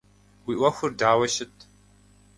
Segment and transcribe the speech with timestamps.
[0.45, 1.55] Уи ӏуэхур дауэ щыт?